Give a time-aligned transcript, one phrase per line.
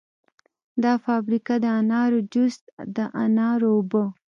[0.83, 2.55] دا فابریکه د انارو جوس،
[2.95, 4.03] د انارو اوبه